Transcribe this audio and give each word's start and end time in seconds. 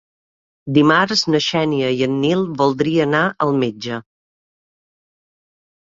Dimarts 0.77 1.21
na 1.33 1.41
Xènia 1.49 1.91
i 1.99 2.01
en 2.07 2.17
Nil 2.23 2.41
voldria 2.63 3.07
anar 3.09 3.23
al 3.47 3.53
metge. 3.65 4.03